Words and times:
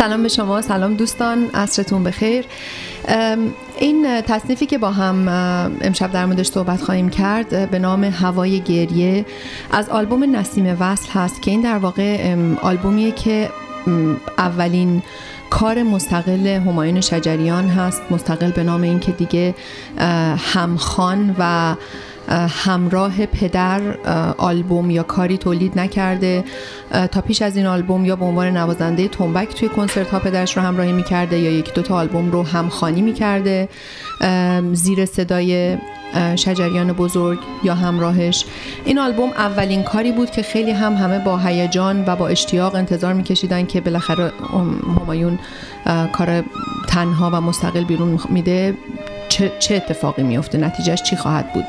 سلام 0.00 0.22
به 0.22 0.28
شما 0.28 0.62
سلام 0.62 0.94
دوستان 0.94 1.50
عصرتون 1.54 2.04
بخیر. 2.04 2.44
این 3.78 4.20
تصنیفی 4.20 4.66
که 4.66 4.78
با 4.78 4.90
هم 4.90 5.28
امشب 5.80 6.12
در 6.12 6.26
موردش 6.26 6.46
صحبت 6.46 6.82
خواهیم 6.82 7.08
کرد 7.08 7.70
به 7.70 7.78
نام 7.78 8.04
هوای 8.04 8.60
گریه. 8.60 9.26
از 9.70 9.88
آلبوم 9.88 10.36
نسیم 10.36 10.76
وصل 10.80 11.08
هست 11.12 11.42
که 11.42 11.50
این 11.50 11.60
در 11.60 11.78
واقع 11.78 12.36
آلبومیه 12.62 13.12
که 13.12 13.50
اولین 14.38 15.02
کار 15.50 15.82
مستقل 15.82 16.46
همایون 16.46 17.00
شجریان 17.00 17.68
هست. 17.68 18.02
مستقل 18.10 18.50
به 18.50 18.62
نام 18.62 18.82
اینکه 18.82 19.12
دیگه 19.12 19.54
همخان 20.36 21.36
و 21.38 21.74
همراه 22.48 23.26
پدر 23.26 23.80
آلبوم 24.38 24.90
یا 24.90 25.02
کاری 25.02 25.38
تولید 25.38 25.78
نکرده. 25.78 26.44
تا 27.12 27.20
پیش 27.20 27.42
از 27.42 27.56
این 27.56 27.66
آلبوم 27.66 28.04
یا 28.04 28.16
به 28.16 28.24
عنوان 28.24 28.56
نوازنده 28.56 29.08
تنبک 29.08 29.54
توی 29.54 29.68
کنسرت 29.68 30.10
ها 30.10 30.18
پدرش 30.18 30.56
رو 30.56 30.62
همراهی 30.62 30.92
می‌کرده 30.92 31.38
یا 31.38 31.50
یک 31.50 31.74
دو 31.74 31.82
تا 31.82 31.96
آلبوم 31.96 32.30
رو 32.30 32.42
همخانی 32.42 33.02
می‌کرده. 33.02 33.68
زیر 34.72 35.06
صدای 35.06 35.76
شجریان 36.36 36.92
بزرگ 36.92 37.38
یا 37.64 37.74
همراهش. 37.74 38.44
این 38.84 38.98
آلبوم 38.98 39.30
اولین 39.30 39.82
کاری 39.82 40.12
بود 40.12 40.30
که 40.30 40.42
خیلی 40.42 40.70
هم 40.70 40.94
همه 40.94 41.18
با 41.18 41.38
هیجان 41.38 42.04
و 42.06 42.16
با 42.16 42.28
اشتیاق 42.28 42.74
انتظار 42.74 43.12
میکشیدن 43.12 43.66
که 43.66 43.80
بالاخره 43.80 44.32
همایون 45.00 45.38
کار 46.12 46.44
تنها 46.88 47.30
و 47.32 47.40
مستقل 47.40 47.84
بیرون 47.84 48.20
میده. 48.28 48.74
چه, 49.30 49.52
چه 49.58 49.74
اتفاقی 49.74 50.22
میفته 50.22 50.58
نتیجهش 50.58 51.02
چی 51.02 51.16
خواهد 51.16 51.52
بود؟ 51.52 51.64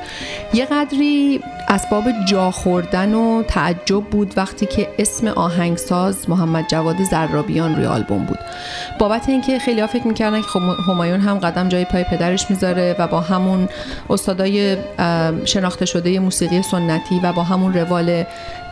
یه 0.54 0.66
قدری 0.66 1.40
اسباب 1.68 2.04
جا 2.26 2.52
خوردن 2.52 3.14
و 3.14 3.44
تعجب 3.44 4.04
بود 4.04 4.34
وقتی 4.38 4.66
که 4.66 4.88
اسم 5.00 5.28
آهنگساز 5.28 6.30
محمد 6.30 6.68
جواد 6.68 7.04
زرابیان 7.12 7.76
روی 7.76 7.86
آلبوم 7.86 8.26
بود. 8.26 8.40
بابت 9.00 9.30
اینکه 9.30 9.60
خیلی 9.60 9.82
ها 9.82 9.88
فکر 9.88 10.08
می‌کردن 10.08 10.42
که 10.42 10.48
خب 10.48 10.60
همایون 10.88 11.20
هم 11.20 11.40
قدم 11.40 11.70
جای 11.70 11.86
پای 11.86 12.04
پدرش 12.04 12.50
می‌ذاره 12.50 12.96
و 13.00 13.08
با 13.08 13.20
همون 13.20 13.70
استادای 14.10 14.78
شناخته 15.46 15.86
شده 15.86 16.20
موسیقی 16.20 16.62
سنتی 16.62 17.20
و 17.24 17.34
با 17.34 17.44
همون 17.44 17.74
روال 17.74 18.24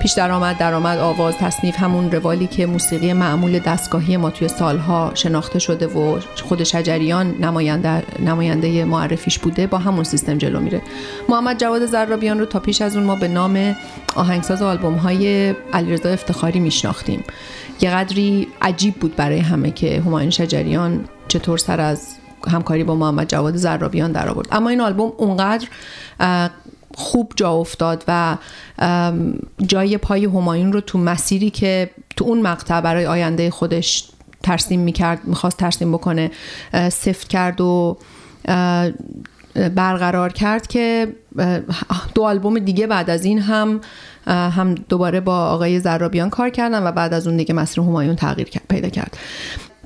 پیش 0.02 0.12
درآمد 0.12 0.58
درآمد 0.58 0.98
آواز 0.98 1.38
تصنیف 1.38 1.80
همون 1.80 2.12
روالی 2.12 2.48
که 2.48 2.66
موسیقی 2.66 3.14
معمول 3.14 3.60
دستگاهی 3.60 4.18
ما 4.18 4.30
توی 4.30 4.48
سالها 4.48 5.12
شناخته 5.14 5.60
شده 5.60 5.88
و 5.88 6.20
خود 6.20 6.64
شجریان 6.64 7.36
نماینده 7.40 8.04
نماینده 8.20 8.79
معرفیش 8.86 9.40
بوده 9.40 9.68
با 9.68 9.78
همون 9.78 10.04
سیستم 10.04 10.38
جلو 10.38 10.60
میره. 10.60 10.82
محمد 11.30 11.60
جواد 11.60 11.86
زرابیان 11.86 12.40
رو 12.40 12.46
تا 12.46 12.60
پیش 12.60 12.82
از 12.82 12.96
اون 12.96 13.06
ما 13.06 13.16
به 13.16 13.28
نام 13.28 13.76
آهنگساز 14.16 14.62
آلبوم 14.62 14.96
های 14.96 15.50
علیرضا 15.74 16.10
افتخاری 16.10 16.60
میشناختیم. 16.60 17.24
یه 17.82 17.92
قدری 17.92 18.48
عجیب 18.62 18.96
بود 18.96 19.16
برای 19.16 19.40
همه 19.40 19.72
که 19.72 20.02
همایون 20.06 20.30
شجریان 20.30 21.06
چطور 21.28 21.58
سر 21.58 21.82
از 21.82 22.08
همکاری 22.48 22.84
با 22.84 22.96
محمد 22.96 23.30
جواد 23.30 23.56
زرابیان 23.56 24.12
در 24.12 24.30
آورد. 24.30 24.48
اما 24.52 24.70
این 24.70 24.82
آلبوم 24.82 25.14
اونقدر 25.18 25.68
خوب 26.94 27.34
جا 27.36 27.52
افتاد 27.52 28.04
و 28.08 28.38
جای 29.68 29.98
پای 29.98 30.26
همایون 30.26 30.74
رو 30.74 30.82
تو 30.82 30.98
مسیری 30.98 31.50
که 31.50 31.90
تو 32.16 32.26
اون 32.26 32.42
مقطع 32.42 32.82
برای 32.82 33.06
آینده 33.06 33.52
خودش 33.52 34.10
ترسیم 34.44 34.80
می‌کرد 34.80 35.20
می‌خواست 35.24 35.58
ترسیم 35.58 35.92
بکنه 35.92 36.32
سفت 36.92 37.28
کرد 37.28 37.62
و 37.62 37.98
برقرار 39.76 40.34
کرد 40.34 40.68
که 40.68 41.08
دو 42.16 42.24
آلبوم 42.24 42.60
دیگه 42.60 42.88
بعد 42.88 43.10
از 43.10 43.26
این 43.26 43.40
هم 43.40 43.82
هم 44.28 44.76
دوباره 44.76 45.20
با 45.20 45.46
آقای 45.46 45.80
زرابیان 45.80 46.30
کار 46.30 46.50
کردن 46.50 46.88
و 46.88 46.92
بعد 46.92 47.14
از 47.14 47.28
اون 47.28 47.38
دیگه 47.38 47.54
مسیر 47.54 47.84
همایون 47.84 48.16
تغییر 48.16 48.50
پیدا 48.70 48.90
کرد. 48.90 49.18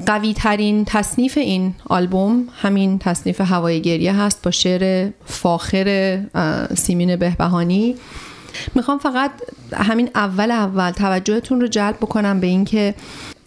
قوی 0.06 0.34
ترین 0.34 0.86
تصنیف 0.86 1.38
این 1.38 1.76
آلبوم 1.90 2.48
همین 2.62 3.00
تصنیف 3.00 3.42
هوای 3.42 3.82
گریه 3.82 4.14
هست 4.14 4.42
با 4.44 4.52
شعر 4.52 5.10
فاخر 5.26 6.20
سیمین 6.76 7.16
بهبهانی. 7.16 7.96
می‌خوام 8.76 8.98
فقط 8.98 9.32
همین 9.74 10.10
اول 10.16 10.52
اول 10.52 10.92
توجهتون 10.92 11.62
رو 11.62 11.68
جلب 11.68 11.98
بکنم 11.98 12.40
به 12.40 12.48
اینکه 12.48 12.96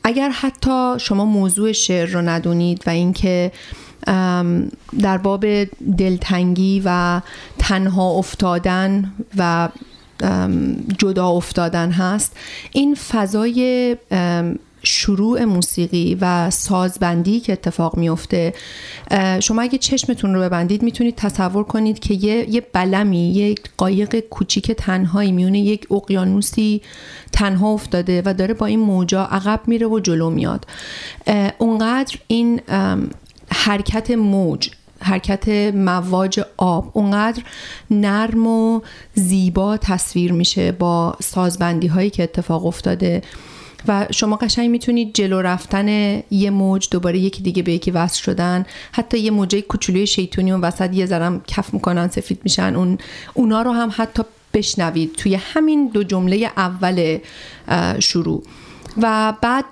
اگر 0.04 0.28
حتی 0.28 0.94
شما 0.98 1.24
موضوع 1.24 1.72
شعر 1.72 2.08
رو 2.08 2.20
ندونید 2.22 2.82
و 2.86 2.90
اینکه 2.90 3.52
در 5.00 5.18
باب 5.22 5.64
دلتنگی 5.98 6.82
و 6.84 7.20
تنها 7.58 8.10
افتادن 8.10 9.12
و 9.36 9.68
جدا 10.98 11.28
افتادن 11.28 11.90
هست. 11.90 12.36
این 12.72 12.94
فضای 12.94 13.96
شروع 14.82 15.44
موسیقی 15.44 16.18
و 16.20 16.50
سازبندی 16.50 17.40
که 17.40 17.52
اتفاق 17.52 17.96
میفته 17.96 18.54
شما 19.40 19.62
اگه 19.62 19.78
چشمتون 19.78 20.34
رو 20.34 20.40
ببندید 20.40 20.82
می‌تونید 20.82 21.14
تصور 21.14 21.64
کنید 21.64 21.98
که 21.98 22.14
یه, 22.14 22.50
یه 22.50 22.62
بلمی 22.72 23.32
یک 23.32 23.60
قایق 23.76 24.20
کوچیک 24.20 24.72
تنهایی 24.72 25.32
میونه 25.32 25.60
یک 25.60 25.92
اقیانوسی 25.92 26.82
تنها 27.32 27.68
افتاده 27.72 28.22
و 28.24 28.34
داره 28.34 28.54
با 28.54 28.66
این 28.66 28.80
موجا 28.80 29.24
عقب 29.24 29.60
میره 29.66 29.86
و 29.86 30.00
جلو 30.00 30.30
میاد. 30.30 30.66
اونقدر 31.58 32.16
این 32.26 32.60
حرکت 33.56 34.10
موج 34.10 34.70
حرکت 35.00 35.48
مواج 35.74 36.40
آب 36.56 36.90
اونقدر 36.92 37.42
نرم 37.90 38.46
و 38.46 38.80
زیبا 39.14 39.76
تصویر 39.76 40.32
میشه 40.32 40.72
با 40.72 41.16
سازبندی 41.22 41.86
هایی 41.86 42.10
که 42.10 42.22
اتفاق 42.22 42.66
افتاده. 42.66 43.22
و 43.88 44.06
شما 44.10 44.36
قشنگ 44.36 44.70
می‌تونید 44.70 45.14
جلو 45.14 45.42
رفتن 45.42 45.88
یه 46.30 46.50
موج 46.50 46.88
دوباره 46.90 47.18
یکی 47.18 47.42
دیگه 47.42 47.62
به 47.62 47.72
یکی 47.72 47.90
وصل 47.90 48.22
شدن. 48.22 48.66
حتی 48.92 49.18
یه 49.18 49.30
موجه 49.30 49.62
کوچولوی 49.62 50.06
شیطونی 50.06 50.52
اون 50.52 50.60
وسط 50.60 50.94
یه 50.94 51.06
ذرم 51.06 51.42
کف 51.46 51.74
می‌کنن 51.74 52.08
سفید 52.08 52.40
میشن. 52.44 52.74
اون 52.76 52.98
اونا 53.34 53.62
رو 53.62 53.72
هم 53.72 53.92
حتی 53.96 54.22
بشنوید 54.54 55.14
توی 55.14 55.34
همین 55.34 55.88
دو 55.88 56.02
جمله 56.02 56.50
اول 56.56 57.18
شروع. 57.98 58.42
و 59.02 59.34
بعد 59.42 59.64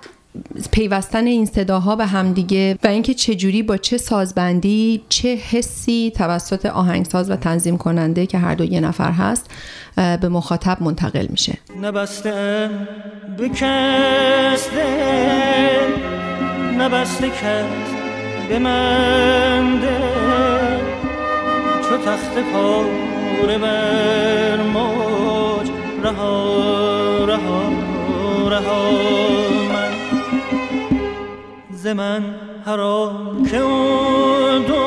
پیوستن 0.71 1.25
این 1.25 1.45
صداها 1.45 1.95
به 1.95 2.05
همدیگه 2.05 2.77
و 2.83 2.87
اینکه 2.87 3.13
چجوری 3.13 3.63
با 3.63 3.77
چه 3.77 3.97
سازبندی 3.97 5.01
چه 5.09 5.35
حسی 5.35 6.11
توسط 6.15 6.65
آهنگساز 6.65 7.29
و 7.29 7.35
تنظیم 7.35 7.77
کننده 7.77 8.25
که 8.25 8.37
هر 8.37 8.55
دو 8.55 8.65
یه 8.65 8.79
نفر 8.79 9.11
هست 9.11 9.51
به 9.95 10.29
مخاطب 10.29 10.77
منتقل 10.83 11.27
میشه. 11.29 11.57
نبسته 11.81 12.69
بکسته 13.39 14.85
نبسته 16.77 17.29
کس 17.29 17.65
بمنده 18.49 19.97
چو 21.89 21.97
تخت 21.97 22.33
پاره 22.53 23.57
بر 23.57 24.57
رها 26.03 27.25
رها 27.25 27.63
رها. 28.47 28.91
من 29.49 29.54
ز 31.85 31.87
من 31.87 32.23
که 33.51 33.59
دو 34.67 34.85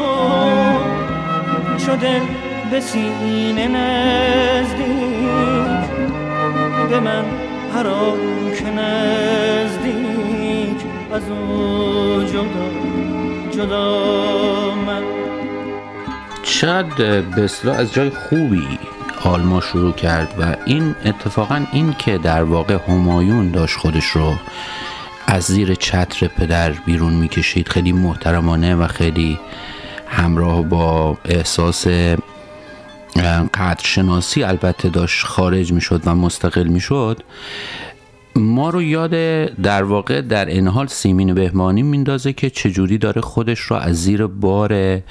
شده 1.86 2.22
به 2.70 2.80
سینه 2.80 3.68
نزدیک 3.68 4.88
به 6.90 7.00
من 7.00 7.24
هر 7.74 7.84
که 8.58 8.70
نزدیک. 8.70 9.98
از 11.12 11.22
او 11.30 12.22
جدا 12.22 12.70
جدا 13.50 14.00
من. 14.86 15.02
شاید 16.42 16.96
بسلا 17.36 17.72
از 17.72 17.92
جای 17.92 18.10
خوبی 18.10 18.78
آلما 19.24 19.60
شروع 19.60 19.92
کرد 19.92 20.34
و 20.40 20.56
این 20.66 20.94
اتفاقا 21.04 21.60
این 21.72 21.94
که 21.98 22.18
در 22.18 22.42
واقع 22.42 22.78
همایون 22.88 23.50
داشت 23.50 23.76
خودش 23.76 24.04
رو 24.04 24.34
از 25.30 25.44
زیر 25.44 25.74
چتر 25.74 26.26
پدر 26.26 26.70
بیرون 26.70 27.12
می‌کشید. 27.12 27.68
خیلی 27.68 27.92
محترمانه 27.92 28.74
و 28.74 28.86
خیلی 28.86 29.38
همراه 30.06 30.62
با 30.62 31.18
احساس 31.24 31.86
قدرشناسی 33.54 34.42
البته 34.42 34.88
داشت 34.88 35.26
خارج 35.26 35.72
می‌شد 35.72 36.02
و 36.04 36.14
مستقل 36.14 36.66
می‌شد. 36.66 37.22
ما 38.36 38.70
رو 38.70 38.82
یاد 38.82 39.10
در 39.44 39.82
واقع 39.82 40.20
در 40.20 40.44
این 40.44 40.68
حال 40.68 40.86
سیمین 40.86 41.34
بهمانی 41.34 41.82
میندازه 41.82 42.32
که 42.32 42.50
چجوری 42.50 42.98
داره 42.98 43.20
خودش 43.20 43.60
رو 43.60 43.76
از 43.76 44.02
زیر 44.02 44.26
بار 44.26 45.02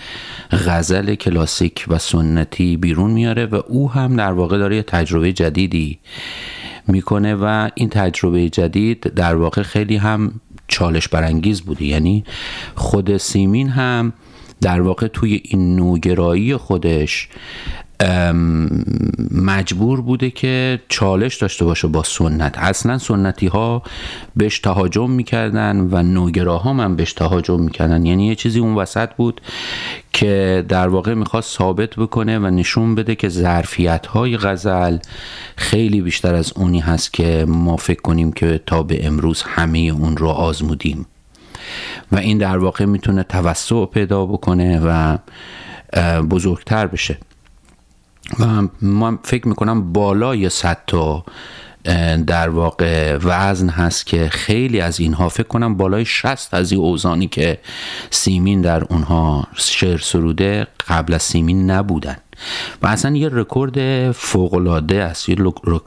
غزل 0.52 1.16
کلاسیک 1.16 1.86
و 1.88 1.98
سنتی 1.98 2.78
بیرون 2.78 3.12
میاره 3.12 3.46
و 3.46 3.62
او 3.68 3.92
هم 3.92 4.16
در 4.16 4.32
واقع 4.32 4.58
داره 4.58 4.76
یه 4.76 4.84
تجربه 4.84 5.34
جدیدی 5.34 6.00
می‌کنه 6.88 7.36
و 7.36 7.70
این 7.76 7.90
تجربه 7.90 8.50
جدید 8.50 9.02
در 9.02 9.36
واقع 9.36 9.62
خیلی 9.62 9.98
هم 9.98 10.42
چالش 10.68 11.08
برانگیز 11.08 11.62
بوده. 11.62 11.86
یعنی 11.86 12.24
خود 12.76 13.18
سیمین 13.18 13.70
هم 13.70 14.14
در 14.62 14.82
واقع 14.82 15.08
توی 15.08 15.42
این 15.44 15.76
نوگرایی 15.76 16.56
خودش 16.56 17.30
مجبور 19.32 20.02
بوده 20.02 20.30
که 20.30 20.80
چالش 20.90 21.36
داشته 21.36 21.66
باشه 21.66 21.88
با 21.88 22.04
سنت. 22.04 22.58
اصلا 22.58 22.98
سنتی 22.98 23.48
ها 23.48 23.84
بهش 24.36 24.60
تهاجم 24.60 25.12
می‌کردن 25.12 25.88
و 25.92 26.04
نوگراه 26.04 26.62
ها 26.62 26.74
من 26.74 26.96
بهش 26.96 27.14
تهاجم 27.14 27.60
می‌کردن. 27.60 28.06
یعنی 28.06 28.28
یه 28.28 28.36
چیزی 28.36 28.60
اون 28.60 28.76
وسط 28.76 29.10
بود 29.14 29.42
که 30.14 30.66
در 30.70 30.88
واقع 30.88 31.14
می‌خواست 31.14 31.58
ثابت 31.58 31.90
بکنه 31.90 32.40
و 32.40 32.46
نشون 32.46 32.96
بده 32.96 33.16
که 33.16 33.30
ظرفیت 33.30 34.06
های 34.06 34.38
غزل 34.38 34.98
خیلی 35.56 36.02
بیشتر 36.02 36.36
از 36.36 36.54
اونی 36.56 36.80
هست 36.80 37.14
که 37.14 37.46
ما 37.48 37.76
فکر 37.76 38.02
کنیم 38.02 38.32
که 38.32 38.62
تا 38.66 38.84
به 38.84 39.08
امروز 39.08 39.42
همه 39.42 39.80
اون 39.80 40.18
رو 40.18 40.28
آزمودیم. 40.28 41.06
و 42.12 42.18
این 42.18 42.38
در 42.38 42.58
واقع 42.58 42.86
می‌تونه 42.86 43.24
توسع 43.24 43.86
پیدا 43.86 44.26
بکنه 44.26 44.82
و 44.86 45.18
بزرگتر 46.22 46.88
بشه. 46.88 47.18
و 48.40 48.68
من 48.82 49.20
فکر 49.24 49.48
می‌کنم 49.48 49.94
بالای 49.94 50.50
100 50.50 50.78
تا 50.88 51.26
در 52.28 52.50
واقع 52.50 53.18
وزن 53.24 53.70
هست 53.70 54.06
که 54.06 54.30
خیلی 54.30 54.82
از 54.82 55.00
اینها 55.00 55.30
فکر 55.30 55.48
کنم 55.48 55.78
بالای 55.78 56.06
60 56.06 56.54
از 56.54 56.72
این 56.72 56.82
اوزانی 56.82 57.28
که 57.28 57.60
سیمین 58.10 58.62
در 58.62 58.84
اونها 58.84 59.48
شعر 59.56 59.98
سروده 59.98 60.68
قبل 60.88 61.14
از 61.14 61.24
سیمین 61.24 61.72
نبودن. 61.72 62.18
و 62.82 62.88
اصلا 62.88 63.16
یه 63.16 63.30
رکورد 63.32 64.12
فوق‌العاده 64.12 65.04
است 65.04 65.30
یه 65.30 65.36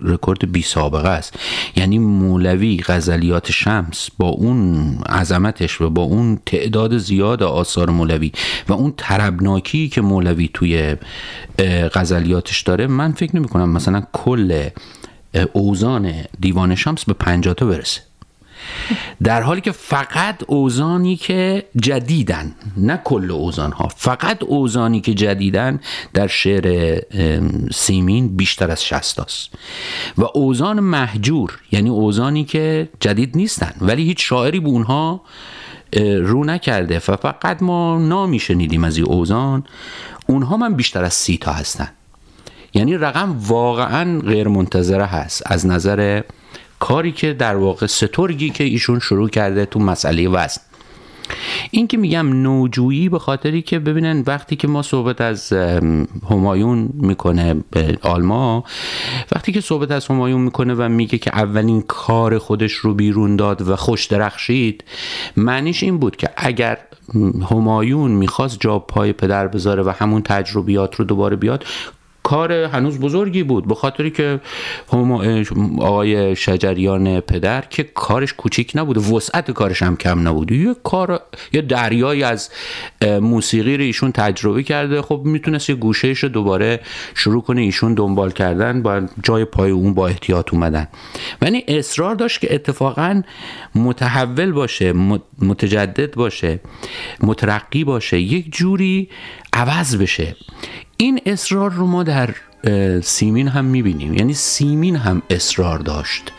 رکورد 0.01 0.53
بی 0.53 0.63
سابقه 0.63 1.09
است. 1.09 1.35
یعنی 1.77 1.99
مولوی 1.99 2.81
غزلیات 2.87 3.51
شمس 3.51 4.09
با 4.19 4.29
اون 4.29 4.95
عظمتش 5.09 5.81
و 5.81 5.91
با 5.91 6.03
اون 6.03 6.39
تعداد 6.47 6.99
زیاد 6.99 7.43
آثار 7.43 7.91
مولوی 7.91 8.33
و 8.69 8.73
اون 8.73 8.95
طربناکی 8.97 9.89
که 9.89 10.01
مولوی 10.01 10.51
توی 10.55 10.97
غزلیاتش 11.95 12.63
داره 12.63 12.87
من 12.87 13.13
فکر 13.13 13.37
نمی 13.37 13.49
کنم 13.49 13.69
مثلا 13.69 14.03
کل 14.13 14.69
اوزان 15.53 16.13
دیوان 16.41 16.75
شمس 16.75 17.05
به 17.05 17.13
50 17.13 17.55
تا 17.55 17.67
برسه. 17.67 18.10
در 19.23 19.43
حالی 19.43 19.61
که 19.61 19.73
فقط 19.73 20.43
اوزانی 20.47 21.17
که 21.17 21.67
جدیدن 21.77 22.55
نه 22.77 23.01
کل 23.05 23.31
اوزان 23.31 23.73
ها 23.73 23.89
فقط 23.97 24.43
اوزانی 24.43 25.01
که 25.01 25.15
جدیدن 25.15 25.81
در 26.15 26.27
شعر 26.27 27.01
سیمین 27.73 28.37
بیشتر 28.37 28.71
از 28.71 28.85
60 28.85 29.21
است 29.21 29.49
و 30.19 30.25
اوزان 30.35 30.81
محجور 30.81 31.59
یعنی 31.73 31.89
اوزانی 31.89 32.45
که 32.45 32.89
جدید 33.01 33.37
نیستن 33.37 33.73
ولی 33.81 34.03
هیچ 34.03 34.29
شاعری 34.29 34.61
به 34.61 34.69
اونها 34.69 35.21
رو 35.99 36.45
نکرده. 36.45 36.97
و 36.97 37.17
فقط 37.17 37.63
ما 37.63 37.99
نامی 37.99 38.39
شنیدیم 38.39 38.85
از 38.85 38.97
این 38.97 39.07
اوزان. 39.07 39.65
اونها 40.27 40.57
من 40.57 40.75
بیشتر 40.75 41.05
از 41.05 41.15
سی 41.15 41.39
تا 41.39 41.53
هستن. 41.53 41.89
یعنی 42.75 42.97
رقم 42.97 43.37
واقعا 43.41 44.21
غیر 44.21 44.49
منتظره 44.49 45.05
هست 45.05 45.43
از 45.47 45.67
نظر 45.67 46.23
کاری 46.81 47.13
که 47.13 47.33
در 47.33 47.57
واقع 47.57 47.87
سترگی 47.87 48.51
که 48.51 48.65
ایشون 48.65 48.99
شروع 48.99 49.29
کرده 49.29 49.67
تو 49.67 49.79
مسئله 49.79 50.29
وزن. 50.29 50.63
این 51.71 51.87
که 51.87 51.97
میگم 51.97 52.43
نوجویی 52.43 53.09
به 53.09 53.19
خاطری 53.19 53.63
که 53.63 53.79
ببینن 53.79 54.23
وقتی 54.27 54.57
که 54.57 54.69
ما 54.69 54.83
صحبت 54.83 55.21
از 55.21 55.53
همایون 56.31 56.89
می‌کنه 56.95 57.55
به 57.71 57.99
آلما 58.03 58.65
وقتی 59.33 59.53
که 59.53 59.61
صحبت 59.61 59.91
از 59.91 60.07
همایون 60.07 60.41
می‌کنه 60.41 60.75
و 60.75 60.89
میگه 60.89 61.19
که 61.19 61.31
اولین 61.35 61.83
کار 61.83 62.39
خودش 62.39 62.73
رو 62.73 62.95
بیرون 62.95 63.37
داد 63.37 63.69
و 63.69 63.77
خوش 63.77 64.07
درخشید 64.07 64.85
معنیش 65.37 65.83
این 65.83 65.99
بود 65.99 66.17
که 66.17 66.29
اگر 66.37 66.79
همایون 67.51 68.11
می‌خواست 68.11 68.61
جا 68.61 68.79
پای 68.79 69.13
پدر 69.13 69.49
بذاره 69.49 69.83
و 69.83 69.93
همون 69.99 70.23
تجربیات 70.23 70.95
رو 70.95 71.05
دوباره 71.05 71.37
بیاد 71.37 71.65
کار 72.23 72.53
هنوز 72.53 73.01
بزرگی 73.01 73.43
بود 73.43 73.69
به 73.69 73.75
خاطری 73.75 74.11
که 74.11 74.41
آقای 75.79 76.37
شجریان 76.37 77.21
پدر 77.21 77.61
که 77.61 77.83
کارش 77.83 78.33
کوچیک 78.33 78.73
نبود 78.75 78.99
وسعت 78.99 79.51
کارش 79.51 79.83
هم 79.83 79.97
کم 79.97 80.29
نبود. 80.29 80.53
یه 80.53 80.77
کار 80.85 81.21
یه 81.53 81.63
دریایی 81.63 82.23
از 82.23 82.51
موسیقی 83.21 83.77
رو 83.77 83.83
ایشون 83.83 84.13
تجربه 84.13 84.63
کرده. 84.63 85.03
خب 85.03 85.23
می‌تونست 85.25 85.71
یه 85.71 85.77
گوشهش 85.77 86.19
رو 86.19 86.29
دوباره 86.29 86.81
شروع 87.15 87.43
کنه 87.43 87.61
ایشون 87.61 87.95
دنبال 87.95 88.31
کردن 88.31 88.83
با 88.83 89.03
جای 89.23 89.45
پای 89.45 89.71
اون 89.71 89.95
با 89.95 90.09
احتیاط 90.09 90.55
اومدن. 90.55 90.89
ولی 91.43 91.65
اصرار 91.69 92.15
داشت 92.15 92.41
که 92.41 92.55
اتفاقا 92.55 93.23
متحول 93.75 94.53
باشه 94.53 94.93
متجدد 95.39 96.15
باشه 96.15 96.61
مترقی 97.21 97.85
باشه 97.85 98.21
یک 98.21 98.53
جوری 98.53 99.09
عوض 99.53 99.97
بشه. 99.97 100.37
این 101.01 101.21
اصرار 101.27 101.71
رو 101.71 101.87
ما 101.87 102.03
در 102.03 102.31
سیمین 103.01 103.49
هم 103.49 103.65
می‌بینیم. 103.65 104.15
یعنی 104.15 104.35
سیمین 104.35 104.97
هم 104.97 105.23
اصرار 105.31 105.79
داشت 105.79 106.33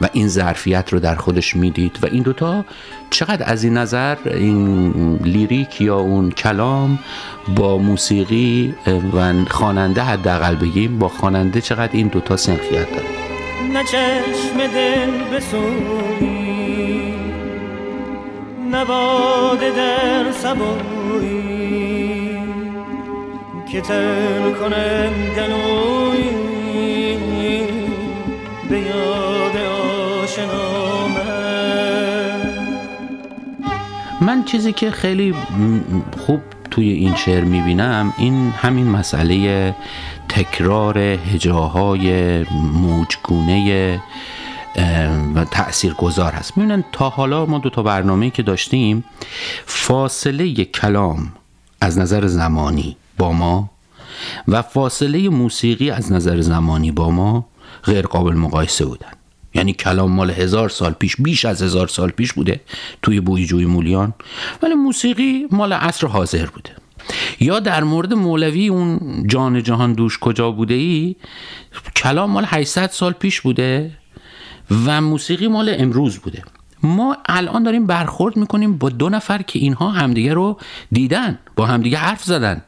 و 0.00 0.08
این 0.12 0.28
ظرفیت 0.28 0.92
رو 0.92 1.00
در 1.00 1.14
خودش 1.14 1.56
می‌دید 1.56 1.98
و 2.02 2.06
این 2.06 2.22
دوتا 2.22 2.64
چقدر 3.10 3.50
از 3.50 3.64
این 3.64 3.76
نظر 3.76 4.16
این 4.24 5.16
لیریک 5.16 5.80
یا 5.80 5.98
اون 5.98 6.30
کلام 6.30 6.98
با 7.56 7.78
موسیقی 7.78 8.74
و 9.14 9.44
خواننده 9.44 10.02
حداقل 10.02 10.54
بگیم 10.54 10.98
با 10.98 11.08
خواننده 11.08 11.60
چقدر 11.60 11.92
این 11.92 12.08
دوتا 12.08 12.36
سنخیت 12.36 12.90
داره؟ 12.90 13.08
نه 13.72 13.84
چشم 13.84 14.66
دل 14.74 15.36
بسوی 15.36 16.58
نه 18.70 18.84
در 19.76 20.32
سبوی 20.32 21.67
که 23.72 23.80
تر 23.80 24.50
کنم 24.52 25.12
گلوی 25.36 26.30
به 28.70 28.80
یاد 28.80 29.56
آشنا 30.22 31.08
من. 34.20 34.44
چیزی 34.44 34.72
که 34.72 34.90
خیلی 34.90 35.34
خوب 36.26 36.40
توی 36.70 36.90
این 36.90 37.14
شعر 37.14 37.44
می‌بینم 37.44 38.12
این 38.18 38.50
همین 38.50 38.86
مسئله 38.86 39.74
تکرار 40.28 40.98
هجاهای 40.98 42.42
موجگونه 42.74 44.00
و 45.34 45.44
تأثیر 45.44 45.94
گذار 45.94 46.32
هست. 46.32 46.56
می‌بینن 46.58 46.84
تا 46.92 47.08
حالا 47.08 47.46
ما 47.46 47.58
دو 47.58 47.70
تا 47.70 47.82
برنامه 47.82 48.30
که 48.30 48.42
داشتیم 48.42 49.04
فاصله 49.66 50.64
کلام 50.64 51.32
از 51.80 51.98
نظر 51.98 52.26
زمانی 52.26 52.96
با 53.18 53.32
ما 53.32 53.70
و 54.48 54.62
فاصله 54.62 55.28
موسیقی 55.28 55.90
از 55.90 56.12
نظر 56.12 56.40
زمانی 56.40 56.90
با 56.90 57.10
ما 57.10 57.46
غیر 57.84 58.06
قابل 58.06 58.34
مقایسه 58.34 58.84
بودن. 58.84 59.12
یعنی 59.54 59.72
کلام 59.72 60.12
مال 60.12 60.30
هزار 60.30 60.68
سال 60.68 60.92
پیش 60.92 61.16
بیش 61.16 61.44
از 61.44 61.62
هزار 61.62 61.88
سال 61.88 62.10
پیش 62.10 62.32
بوده 62.32 62.60
توی 63.02 63.20
بوی 63.20 63.46
جوی 63.46 63.66
مولیان. 63.66 64.14
ولی 64.62 64.74
موسیقی 64.74 65.46
مال 65.50 65.72
عصر 65.72 66.06
حاضر 66.06 66.46
بوده. 66.46 66.70
یا 67.40 67.60
در 67.60 67.84
مورد 67.84 68.14
مولوی 68.14 68.68
اون 68.68 69.24
جان 69.26 69.62
جهان 69.62 69.92
دوش 69.92 70.18
کجا 70.18 70.50
بوده 70.50 70.74
ای 70.74 71.16
کلام 71.96 72.30
مال 72.30 72.44
800 72.46 72.90
سال 72.90 73.12
پیش 73.12 73.40
بوده 73.40 73.90
و 74.86 75.00
موسیقی 75.00 75.48
مال 75.48 75.74
امروز 75.78 76.18
بوده. 76.18 76.42
ما 76.82 77.16
الان 77.26 77.62
داریم 77.62 77.86
برخورد 77.86 78.36
می‌کنیم 78.36 78.78
با 78.78 78.88
دو 78.88 79.08
نفر 79.08 79.42
که 79.42 79.58
اینها 79.58 79.90
همدیگه 79.90 80.34
رو 80.34 80.58
دیدن 80.92 81.38
با 81.56 81.66
همدیگه 81.66 81.98
حرف 81.98 82.24
زدن. 82.24 82.62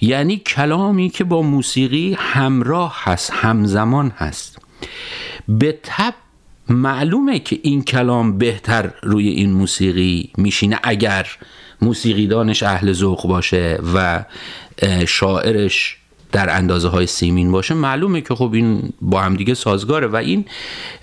یعنی 0.00 0.36
کلامی 0.36 1.10
که 1.10 1.24
با 1.24 1.42
موسیقی 1.42 2.16
همراه 2.18 2.96
هست 3.02 3.30
همزمان 3.34 4.12
هست. 4.16 4.58
به 5.48 5.78
تب 5.82 6.14
معلومه 6.68 7.38
که 7.38 7.60
این 7.62 7.82
کلام 7.82 8.38
بهتر 8.38 8.90
روی 9.02 9.28
این 9.28 9.52
موسیقی 9.52 10.32
میشینه 10.36 10.78
اگر 10.82 11.26
موسیقی 11.82 12.26
دانش 12.26 12.62
اهل 12.62 12.92
ذوق 12.92 13.26
باشه 13.26 13.78
و 13.94 14.24
شاعرش 15.06 15.99
در 16.32 16.56
اندازه 16.56 16.88
های 16.88 17.06
سیمین 17.06 17.52
باشه 17.52 17.74
معلومه 17.74 18.20
که 18.20 18.34
خب 18.34 18.50
این 18.52 18.92
با 19.00 19.20
هم 19.20 19.36
دیگه 19.36 19.54
سازگاره 19.54 20.06
و 20.06 20.16
این 20.16 20.44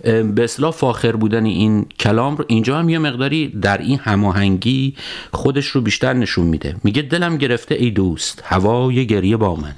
به 0.04 0.44
اصلاح 0.44 0.72
فاخر 0.72 1.16
بودن 1.16 1.46
این 1.46 1.86
کلام 2.00 2.38
رو 2.38 2.46
اینجا 2.48 2.80
هم 2.80 2.90
یه 2.90 3.00
مقداری 3.00 3.48
در 3.48 3.78
این 3.78 4.00
هماهنگی 4.00 4.96
خودش 5.34 5.68
رو 5.68 5.82
بیشتر 5.82 6.14
نشون 6.14 6.46
میده. 6.46 6.76
میگه 6.84 7.02
دلم 7.02 7.38
گرفته 7.38 7.76
ای 7.76 7.92
دوست 7.92 8.44
هوای 8.46 9.08
گریه 9.08 9.38
با 9.38 9.56
من. 9.56 9.76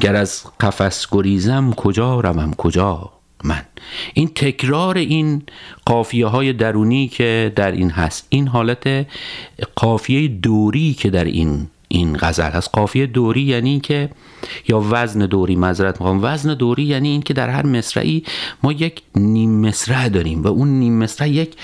گر 0.00 0.16
از 0.16 0.44
قفس 0.60 1.06
گریزم 1.12 1.72
کجا 1.72 2.20
روم 2.20 2.54
کجا 2.54 3.10
من؟ 3.44 3.62
این 4.14 4.28
تکرار 4.28 4.98
این 4.98 5.42
قافیه 5.84 6.26
های 6.26 6.52
درونی 6.52 7.08
که 7.08 7.52
در 7.56 7.72
این 7.72 7.90
هست 7.90 8.26
این 8.28 8.48
حالت 8.48 9.06
قافیه 9.76 10.28
دوری 10.28 10.94
که 10.94 11.10
در 11.10 11.24
این 11.24 11.66
این 11.92 12.16
غزل 12.20 12.50
هست 12.50 12.70
قافیه 12.72 13.06
دوری 13.06 13.42
یعنی 13.42 13.80
که 13.80 14.10
یا 14.68 14.84
وزن 14.90 15.26
دوری 15.26 15.56
مذرت 15.56 16.00
می‌خوام. 16.00 16.18
وزن 16.22 16.54
دوری 16.54 16.82
یعنی 16.82 17.08
این 17.08 17.22
که 17.22 17.34
در 17.34 17.48
هر 17.48 17.66
مصرعی 17.66 18.24
ما 18.62 18.72
یک 18.72 19.02
نیم 19.16 19.50
مصرع 19.50 20.08
داریم 20.08 20.42
و 20.42 20.46
اون 20.46 20.68
نیم 20.68 20.98
مصرع 20.98 21.28
یک 21.28 21.54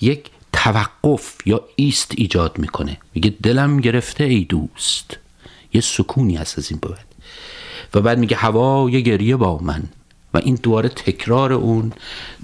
یک 0.00 0.30
توقف 0.52 1.34
یا 1.46 1.60
ایست 1.76 2.12
ایجاد 2.16 2.58
می‌کنه. 2.58 2.98
میگه 3.14 3.34
دلم 3.42 3.80
گرفته 3.80 4.24
ای 4.24 4.44
دوست. 4.44 5.18
یه 5.72 5.80
سکونی 5.80 6.36
هست 6.36 6.58
از 6.58 6.70
این 6.70 6.80
بعد 6.80 7.06
و 7.94 8.00
بعد 8.00 8.18
میگه 8.18 8.36
هوای 8.36 9.02
گریه 9.02 9.36
با 9.36 9.58
من. 9.58 9.82
و 10.36 10.40
این 10.44 10.58
دوباره 10.62 10.88
تکرار 10.88 11.52
اون 11.52 11.92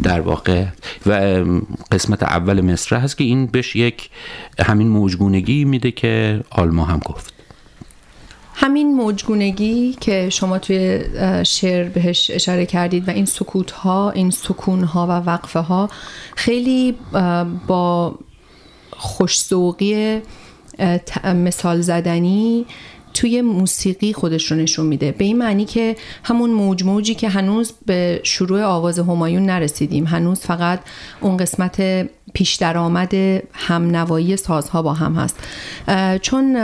در 0.02 0.20
واقع 0.20 0.66
و 1.06 1.44
قسمت 1.92 2.22
اول 2.22 2.60
مصره 2.60 2.98
هست 2.98 3.18
که 3.18 3.24
این 3.24 3.46
بهش 3.46 3.76
یک 3.76 4.10
همین 4.58 4.88
موجگونگی 4.88 5.64
میده 5.64 5.90
که 5.90 6.44
آلما 6.50 6.84
هم 6.84 6.98
گفت. 6.98 7.32
همین 8.54 8.94
موجگونگی 8.94 9.96
که 10.00 10.30
شما 10.30 10.58
توی 10.58 11.04
شعر 11.44 11.88
بهش 11.88 12.30
اشاره 12.34 12.66
کردید 12.66 13.08
و 13.08 13.10
این 13.10 13.24
سکوت 13.24 13.70
ها 13.70 14.10
این 14.10 14.30
سکون 14.30 14.84
ها 14.84 15.06
و 15.06 15.10
وقفه 15.10 15.60
ها 15.60 15.90
خیلی 16.36 16.94
با 17.66 18.14
خوشسوقی 18.90 20.20
مثال 21.24 21.80
زدنی 21.80 22.66
توی 23.14 23.42
موسیقی 23.42 24.12
خودش 24.12 24.52
رو 24.52 24.56
نشون 24.56 24.86
میده. 24.86 25.12
به 25.12 25.24
این 25.24 25.38
معنی 25.38 25.64
که 25.64 25.96
همون 26.24 26.50
موج 26.50 26.84
موجی 26.84 27.14
که 27.14 27.28
هنوز 27.28 27.72
به 27.86 28.20
شروع 28.22 28.62
آواز 28.62 28.98
همایون 28.98 29.46
نرسیدیم. 29.46 30.06
هنوز 30.06 30.40
فقط 30.40 30.80
اون 31.20 31.36
قسمت 31.36 32.08
پیش 32.34 32.54
درآمد 32.54 33.14
هم 33.52 33.96
نوایی 33.96 34.36
سازها 34.36 34.82
با 34.82 34.92
هم 34.92 35.14
هست. 35.14 35.36
چون 36.22 36.56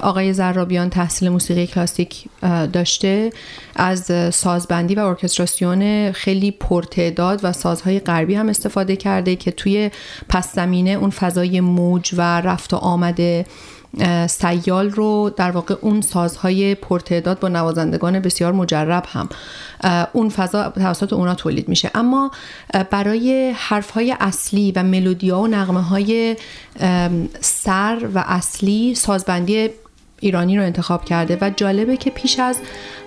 آقای 0.00 0.32
زرابیان 0.32 0.90
تحصیل 0.90 1.28
موسیقی 1.28 1.66
کلاسیک 1.66 2.24
داشته 2.72 3.32
از 3.76 4.12
سازبندی 4.34 4.94
و 4.94 5.00
ارکستراسیون 5.00 6.12
خیلی 6.12 6.50
پرتعداد 6.50 7.40
و 7.42 7.52
سازهای 7.52 8.00
غربی 8.00 8.34
هم 8.34 8.48
استفاده 8.48 8.96
کرده 8.96 9.36
که 9.36 9.50
توی 9.50 9.90
پس 10.28 10.54
زمینه 10.54 10.90
اون 10.90 11.10
فضای 11.10 11.60
موج 11.60 12.14
و 12.16 12.40
رفت 12.40 12.74
و 12.74 12.76
آمده 12.76 13.46
سیال 14.28 14.90
رو 14.90 15.30
در 15.36 15.50
واقع 15.50 15.74
اون 15.80 16.00
سازهای 16.00 16.74
پرتعداد 16.74 17.40
با 17.40 17.48
نوازندگان 17.48 18.20
بسیار 18.20 18.52
مجرب 18.52 19.04
هم 19.08 19.28
اون 20.12 20.28
فضا 20.28 20.68
توسط 20.68 21.12
اونا 21.12 21.34
تولید 21.34 21.68
میشه. 21.68 21.90
اما 21.94 22.30
برای 22.90 23.54
حرفهای 23.56 24.16
اصلی 24.20 24.72
و 24.72 24.82
ملودیا 24.82 25.38
و 25.40 25.46
نغمه 25.46 25.82
های 25.82 26.36
سر 27.40 28.08
و 28.14 28.24
اصلی 28.26 28.94
سازبندی 28.94 29.70
ایرانی 30.20 30.56
رو 30.56 30.62
انتخاب 30.62 31.04
کرده 31.04 31.38
و 31.40 31.50
جالبه 31.50 31.96
که 31.96 32.10
پیش 32.10 32.38
از 32.38 32.56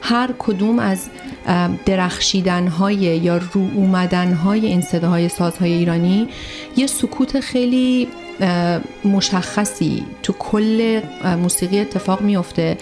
هر 0.01 0.29
کدوم 0.39 0.79
از 0.79 1.09
درخشیدن 1.85 2.67
های 2.67 2.97
یا 2.97 3.37
رو 3.37 3.69
اومدن 3.75 4.33
های 4.33 4.65
این 4.65 4.81
صداهای 4.81 5.29
سازهای 5.29 5.73
ایرانی 5.73 6.29
یه 6.75 6.87
سکوت 6.87 7.39
خیلی 7.39 8.07
مشخصی 9.05 10.03
تو 10.23 10.33
کل 10.33 11.01
موسیقی 11.41 11.79
اتفاق 11.79 12.21
میفته. 12.21 12.77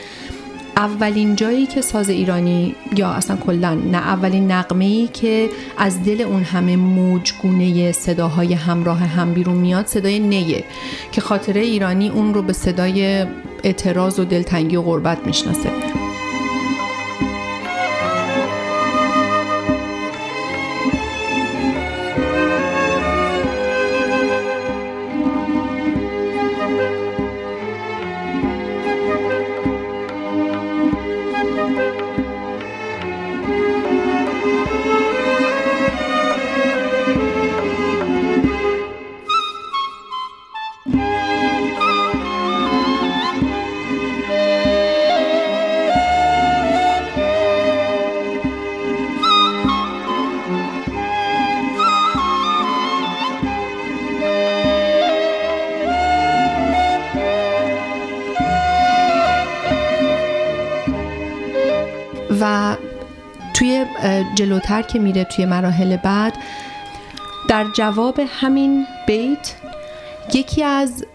اولین 0.78 1.36
جایی 1.36 1.66
که 1.66 1.82
ساز 1.82 2.10
ایرانی 2.10 2.76
یا 2.96 3.10
اصلا 3.10 3.36
کلا 3.36 3.74
نه 3.74 3.98
اولین 3.98 4.52
نقمه 4.52 4.86
ای 4.86 5.08
که 5.08 5.50
از 5.78 6.04
دل 6.04 6.22
اون 6.22 6.44
همه 6.44 6.76
موجگونه 6.76 7.92
صداهای 7.92 8.54
همراه 8.54 9.00
هم 9.00 9.34
بیرون 9.34 9.56
میاد 9.56 9.86
صدای 9.86 10.20
نیه 10.20 10.64
که 11.12 11.22
خاطره 11.22 11.62
ایرانی 11.62 12.10
اون 12.10 12.34
رو 12.34 12.42
به 12.42 12.54
صدای 12.54 13.26
اعتراض 13.64 14.20
و 14.20 14.26
دلتنگی 14.26 14.76
و 14.76 14.82
غربت 14.82 15.28
می‌شناسه. 15.28 15.70
که 64.82 65.00
میره 65.00 65.24
توی 65.24 65.46
مراحل 65.46 65.98
بعد 65.98 66.34
در 67.48 67.66
جواب 67.74 68.20
همین 68.28 68.86
بیت 69.08 69.56
یکی 70.34 70.64
از 70.64 71.06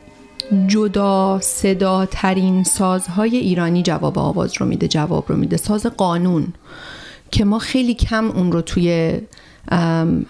جدا 0.66 1.40
صدا 1.42 2.06
ترین 2.06 2.64
سازهای 2.64 3.37
ایرانی 3.37 3.83
جواب 3.83 4.18
آواز 4.18 4.52
رو 4.61 4.66
میده 4.66 4.88
جواب 4.88 5.25
رو 5.28 5.37
میده. 5.37 5.56
ساز 5.56 5.87
قانون 5.87 6.47
که 7.30 7.44
ما 7.44 7.59
خیلی 7.59 7.94
کم 7.94 8.30
اون 8.30 8.52
رو 8.52 8.61
توی 8.61 9.21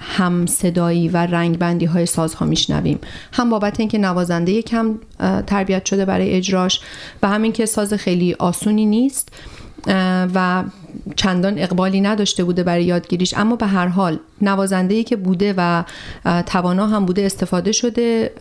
هم 0.00 0.46
صدایی 0.46 1.08
و 1.08 1.16
رنگ 1.16 1.58
بندی 1.58 1.84
های 1.84 2.06
سازها 2.06 2.46
میشنویم. 2.46 2.98
هم 3.32 3.50
بابت 3.50 3.80
اینکه 3.80 3.98
نوازنده 3.98 4.62
کم 4.62 4.98
تربیت 5.46 5.86
شده 5.86 6.04
برای 6.04 6.30
اجراش 6.30 6.80
و 7.22 7.28
همین 7.28 7.52
که 7.52 7.66
ساز 7.66 7.94
خیلی 7.94 8.34
آسونی 8.34 8.86
نیست. 8.86 9.28
و 10.34 10.64
چندان 11.16 11.58
اقبالی 11.58 12.00
نداشته 12.00 12.44
بوده 12.44 12.62
برای 12.62 12.84
یادگیریش. 12.84 13.34
اما 13.36 13.56
به 13.56 13.66
هر 13.66 13.86
حال 13.86 14.18
نوازنده‌ای 14.40 15.04
که 15.04 15.16
بوده 15.16 15.54
و 15.56 15.84
توانا 16.46 16.86
هم 16.86 17.06
بوده 17.06 17.22
استفاده 17.22 17.72
شده 17.72 18.32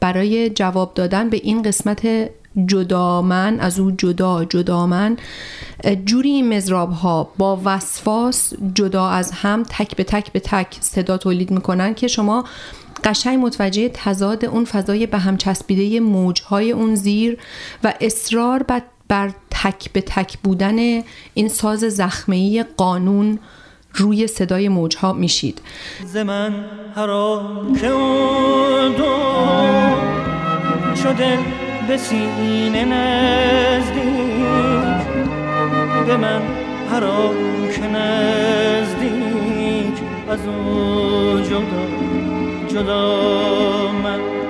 برای 0.00 0.50
جواب 0.50 0.94
دادن 0.94 1.30
به 1.30 1.40
این 1.42 1.62
قسمت 1.62 2.08
جدامن 2.66 3.60
از 3.60 3.78
او 3.78 3.90
جدا 3.90 4.44
جدامن. 4.44 5.16
جوری 6.04 6.30
این 6.30 6.56
مزراب 6.56 6.92
ها 6.92 7.30
با 7.38 7.60
وسواس 7.64 8.52
جدا 8.74 9.08
از 9.08 9.32
هم 9.32 9.62
تک 9.62 9.96
به 9.96 10.04
تک 10.04 10.32
به 10.32 10.40
تک 10.40 10.76
صدا 10.80 11.16
تولید 11.16 11.50
می‌کنن 11.50 11.94
که 11.94 12.08
شما 12.08 12.44
قشنگ 13.04 13.38
متوجه 13.44 13.88
تضاد 13.94 14.44
اون 14.44 14.64
فضای 14.64 15.06
به 15.06 15.18
هم 15.18 15.36
چسبیده 15.36 16.00
موجهای 16.00 16.72
اون 16.72 16.94
زیر 16.94 17.38
و 17.84 17.94
اصرار 18.00 18.62
بر 18.62 18.82
تک 19.50 19.92
به 19.92 20.00
تک 20.00 20.38
بودن 20.38 21.02
این 21.34 21.48
ساز 21.48 21.80
زخمهی 21.80 22.62
قانون 22.76 23.38
روی 23.94 24.26
صدای 24.26 24.68
موجها 24.68 25.12
میشید. 25.12 25.60
زمن 26.04 26.64
حرام 26.94 27.74
که 27.74 27.88
شده 31.02 31.38
به 31.88 31.96
سینه 31.96 32.84
نزدیک. 32.84 34.00
به 36.06 36.16
من 36.16 36.42
حرام 36.90 37.34
که 37.76 37.86
نزدیک. 37.86 39.30
از 40.30 40.38
او 40.46 41.40
جدا 41.40 41.86
جدا 42.68 43.92
من. 43.92 44.49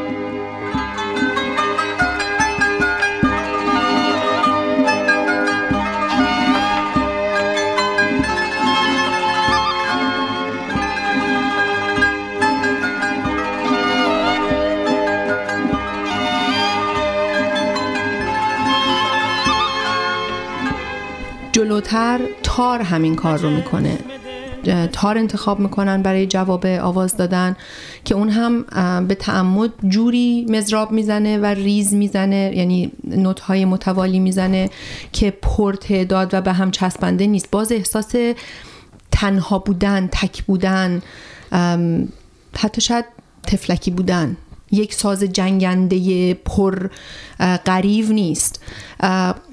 جلوتر 21.81 22.21
تار 22.43 22.83
همین 22.83 23.17
کار 23.17 23.39
رو 23.39 23.51
می‌کنه. 23.51 23.99
تار 24.93 25.19
انتخاب 25.19 25.61
می‌کنن 25.61 26.03
برای 26.03 26.27
جواب 26.27 26.67
آواز 26.67 27.17
دادن 27.17 27.57
که 28.05 28.15
اون 28.15 28.29
هم 28.29 28.63
به 29.07 29.15
تعمد 29.15 29.71
جوری 29.89 30.47
مزراب 30.49 30.93
می‌زنه 30.93 31.39
و 31.39 31.45
ریز 31.45 31.95
می‌زنه 31.95 32.53
یعنی 32.57 32.93
نوت 33.05 33.41
های 33.41 33.65
متوالی 33.65 34.19
می‌زنه 34.19 34.71
که 35.13 35.31
پرتعداد 35.31 36.35
و 36.35 36.41
به 36.41 36.53
هم 36.53 36.71
چسبنده 36.71 37.27
نیست. 37.27 37.51
باز 37.51 37.73
احساس 37.73 38.15
تنها 39.13 39.59
بودن 39.59 40.09
تک 40.13 40.43
بودن 40.43 41.03
حتی 42.59 42.81
شاید 42.81 43.05
تفلکی 43.43 43.91
بودن. 43.91 44.37
یک 44.73 44.95
ساز 44.95 45.23
جنگنده 45.23 46.35
پر 46.35 46.89
غریو 47.67 48.13
نیست. 48.13 48.63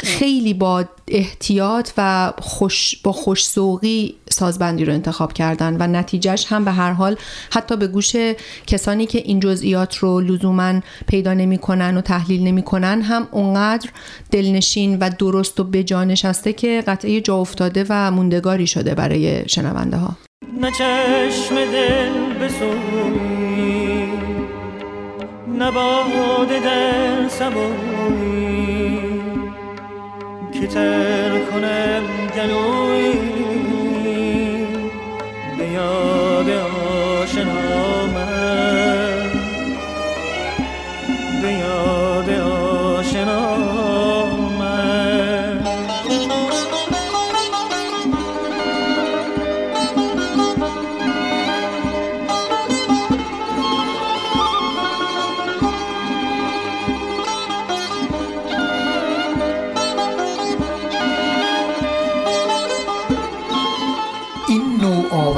خیلی 0.04 0.54
با 0.54 0.86
احتیاط 1.08 1.90
و 1.98 2.34
خوش 2.40 3.02
با 3.04 3.12
خوشسوقی 3.12 4.16
سازبندی 4.30 4.86
رو 4.86 4.94
انتخاب 4.94 5.34
کردن 5.34 5.78
و 5.80 5.88
نتیجهش 5.88 6.46
هم 6.50 6.66
به 6.66 6.72
هر 6.72 6.92
حال 6.92 7.16
حتی 7.52 7.78
به 7.78 7.88
گوش 7.88 8.16
کسانی 8.68 9.06
که 9.06 9.18
این 9.18 9.40
جزئیات 9.40 9.96
رو 9.96 10.20
لزوما 10.20 10.74
پیدا 11.08 11.34
نمی‌کنن 11.34 11.98
و 11.98 12.02
تحلیل 12.02 12.44
نمی‌کنن 12.44 13.02
هم 13.02 13.28
اونقدر 13.32 13.90
دلنشین 14.32 14.98
و 15.00 15.10
درست 15.20 15.60
و 15.60 15.64
بجانشسته 15.64 16.54
که 16.54 16.84
قطعه 16.88 17.22
جا 17.22 17.38
افتاده 17.38 17.86
و 17.90 18.12
موندگاری 18.12 18.68
شده 18.68 18.96
برای 18.96 19.50
شنونده 19.50 19.98
ها 19.98 20.18
نه 20.62 20.72
چشم 20.72 21.56
دل 21.56 22.48
نه 25.58 25.72
در 26.60 27.28
سبوی 27.28 29.00
که 30.54 30.68
تر 30.68 31.40
کنم 31.52 32.04
گلوی 32.36 33.14
به 35.58 35.80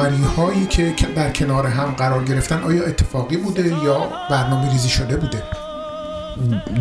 نوآوری 0.09 0.23
هایی 0.23 0.65
که 0.65 0.93
در 1.15 1.31
کنار 1.31 1.67
هم 1.67 1.91
قرار 1.91 2.23
گرفتن 2.23 2.63
آیا 2.63 2.83
اتفاقی 2.83 3.37
بوده 3.37 3.67
یا 3.83 4.09
برنامه 4.29 4.71
ریزی 4.71 4.89
شده 4.89 5.17
بوده؟ 5.17 5.43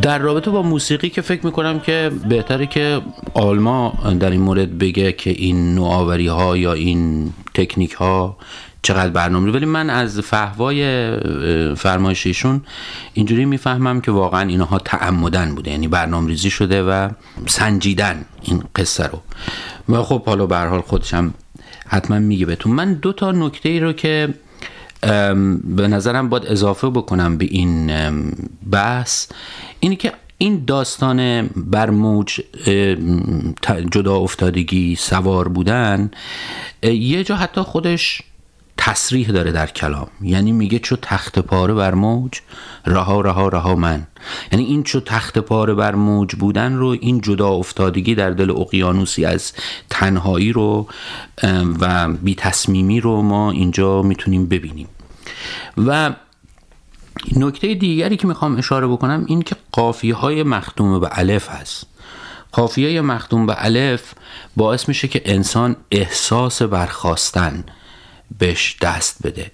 در 0.02 0.18
رابطه 0.18 0.50
با 0.50 0.62
موسیقی 0.62 1.10
که 1.10 1.22
فکر 1.22 1.46
می‌کنم 1.46 1.80
که 1.80 2.10
بهتره 2.28 2.66
که 2.66 3.00
آلما 3.34 3.94
در 4.20 4.30
این 4.30 4.40
مورد 4.40 4.78
بگه 4.78 5.12
که 5.12 5.30
این 5.30 5.74
نوآوری 5.74 6.26
ها 6.26 6.56
یا 6.56 6.72
این 6.72 7.32
تکنیک 7.54 7.92
ها 7.92 8.36
چقدر 8.82 9.10
برنامه 9.10 9.52
ولی 9.52 9.66
من 9.66 9.90
از 9.90 10.20
فهوای 10.20 11.10
فرمایشیشون 11.74 12.62
اینجوری 13.14 13.44
می‌فهمم 13.44 14.00
که 14.00 14.10
واقعا 14.10 14.48
اینها 14.48 14.78
تعمدن 14.78 15.54
بوده 15.54 15.70
یعنی 15.70 15.88
برنامه 15.88 16.28
ریزی 16.28 16.50
شده 16.50 16.82
و 16.82 17.08
سنجیدن 17.46 18.24
این 18.42 18.62
قصه 18.76 19.06
رو 19.06 19.22
و 19.88 20.02
خب 20.02 20.24
حالا 20.24 20.46
به 20.46 20.58
حال 20.58 20.80
خودشم 20.80 21.34
حتما 21.88 22.18
میگه 22.18 22.46
بهتون. 22.46 22.72
من 22.72 22.94
دو 22.94 23.12
تا 23.12 23.32
نکته 23.32 23.68
ای 23.68 23.80
رو 23.80 23.92
که 23.92 24.34
به 25.64 25.88
نظرم 25.88 26.28
باید 26.28 26.46
اضافه 26.46 26.90
بکنم 26.90 27.38
به 27.38 27.44
این 27.44 27.92
بحث. 28.70 29.28
اینی 29.80 29.96
که 29.96 30.12
این 30.38 30.64
داستان 30.66 31.50
بر 31.56 31.90
موج 31.90 32.40
جدا 33.90 34.16
افتادگی 34.16 34.96
سوار 34.96 35.48
بودن 35.48 36.10
یه 36.82 37.24
جا 37.24 37.36
حتی 37.36 37.60
خودش 37.60 38.22
تصریح 38.80 39.28
داره 39.28 39.52
در 39.52 39.66
کلام. 39.66 40.08
یعنی 40.20 40.52
میگه 40.52 40.78
چو 40.78 40.96
تخت 41.02 41.38
پاره 41.38 41.74
بر 41.74 41.94
موج 41.94 42.40
رها 42.86 43.20
رها 43.20 43.48
رها 43.48 43.74
من. 43.74 44.06
یعنی 44.52 44.64
این 44.64 44.82
چو 44.82 45.00
تخت 45.00 45.38
پاره 45.38 45.74
بر 45.74 45.94
موج 45.94 46.34
بودن 46.34 46.74
رو 46.74 46.86
این 47.00 47.20
جدا 47.20 47.48
افتادگی 47.48 48.14
در 48.14 48.30
دل 48.30 48.50
اقیانوسی 48.50 49.24
از 49.24 49.52
تنهایی 49.90 50.52
رو 50.52 50.86
و 51.80 52.08
بی 52.08 52.34
تصمیمی 52.34 53.00
رو 53.00 53.22
ما 53.22 53.50
اینجا 53.50 54.02
می‌تونیم 54.02 54.46
ببینیم. 54.46 54.88
و 55.86 56.14
نکته 57.36 57.74
دیگری 57.74 58.16
که 58.16 58.26
می‌خوام 58.26 58.56
اشاره 58.56 58.86
بکنم 58.86 59.24
این 59.28 59.42
که 59.42 59.56
قافیه 59.72 60.14
های 60.14 60.42
مختوم 60.42 61.00
به 61.00 61.08
الف 61.12 61.48
هست. 61.48 61.86
قافیه 62.52 63.00
مختوم 63.00 63.46
به 63.46 63.54
الف 63.64 64.14
باعث 64.56 64.88
میشه 64.88 65.08
که 65.08 65.22
انسان 65.24 65.76
احساس 65.90 66.62
برخواستن 66.62 67.64
بهش 68.38 68.76
دست 68.82 69.26
بده. 69.26 69.50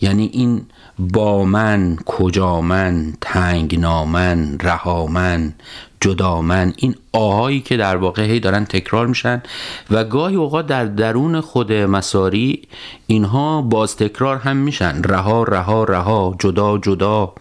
یعنی 0.00 0.30
این 0.32 0.66
با 0.98 1.44
من 1.44 1.96
کجا 2.06 2.60
من 2.60 3.12
تنگ 3.20 3.80
نامن 3.80 4.58
رهامن 4.58 5.54
جدامن 6.00 6.72
این 6.76 6.94
آهایی 7.12 7.60
که 7.60 7.76
در 7.76 7.96
واقع 7.96 8.22
هی 8.22 8.40
دارن 8.40 8.64
تکرار 8.64 9.06
میشن 9.06 9.42
و 9.90 10.04
گاهی 10.04 10.36
اوقات 10.36 10.66
در 10.66 10.84
درون 10.84 11.40
خود 11.40 11.72
مساری 11.72 12.62
اینها 13.06 13.62
باز 13.62 13.96
تکرار 13.96 14.36
هم 14.36 14.56
میشن. 14.56 15.02
رها 15.02 15.42
رها 15.42 15.84
رها 15.84 16.36
جدا 16.38 16.78
جدا. 16.78 17.34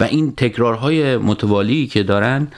و 0.00 0.04
این 0.04 0.32
تکرارهای 0.36 1.16
متوالی 1.16 1.86
که 1.86 2.02
دارن 2.02 2.48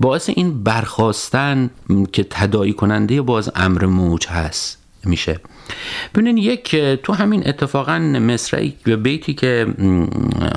باعث 0.00 0.30
این 0.34 0.62
برخواستن 0.62 1.70
که 2.12 2.26
تدایی 2.30 2.72
کننده 2.72 3.22
باز 3.22 3.50
امر 3.54 3.86
موج 3.86 4.26
هست 4.26 4.78
میشه. 5.04 5.40
ببینین 6.14 6.36
یک 6.36 6.76
تو 6.76 7.12
همین 7.12 7.48
اتفاقا 7.48 7.98
مصرعی 7.98 8.74
و 8.86 8.96
بیتی 8.96 9.34
که 9.34 9.66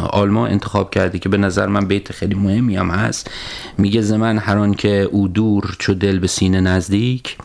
آلما 0.10 0.48
انتخاب 0.48 0.92
کرده 0.92 1.20
که 1.20 1.30
به 1.30 1.38
نظر 1.38 1.68
من 1.68 1.88
بیت 1.88 2.12
خیلی 2.12 2.36
مهمی 2.36 2.76
هم 2.76 2.90
هست 2.90 3.32
میگه 3.78 4.02
زمن 4.02 4.38
هران 4.38 4.74
که 4.74 5.10
او 5.12 5.28
دور 5.28 5.76
چو 5.80 5.94
دل 5.94 6.20
به 6.20 6.28
سینه 6.28 6.62
نزدیک. 6.62 7.38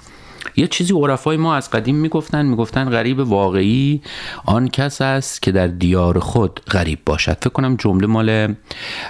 یه 0.57 0.67
چیزی 0.67 0.95
عرفای 0.95 1.37
ما 1.37 1.55
از 1.55 1.71
قدیم 1.71 1.97
می‌گفتن 1.97 2.47
می‌گفتن 2.47 2.91
غریب 2.91 3.19
واقعی 3.19 4.03
آن 4.45 4.69
کس 4.69 5.01
است 5.01 5.43
که 5.43 5.53
در 5.53 5.67
دیار 5.67 6.19
خود 6.19 6.61
غریب 6.71 6.99
باشد. 7.07 7.37
فکر 7.41 7.51
کنم 7.51 7.77
جمله 7.77 8.07
مال 8.07 8.55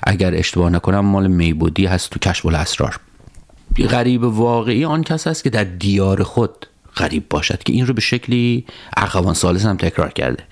اگر 0.02 0.34
اشتباه 0.34 0.70
نکنم 0.70 1.00
مال 1.00 1.26
میبودی 1.26 1.86
هست 1.86 2.10
تو 2.10 2.18
کشف 2.18 2.46
الاسرار. 2.46 3.00
غریب 3.90 4.24
واقعی 4.24 4.84
آن 4.84 5.02
کس 5.02 5.26
است 5.26 5.44
که 5.44 5.50
در 5.50 5.64
دیار 5.64 6.22
خود 6.22 6.66
غریب 6.96 7.28
باشد 7.30 7.62
که 7.62 7.72
این 7.72 7.86
رو 7.86 7.94
به 7.94 8.00
شکلی 8.00 8.64
ارخوان 8.96 9.34
سالس 9.34 9.66
هم 9.66 9.76
تکرار 9.76 10.12
کرده. 10.12 10.44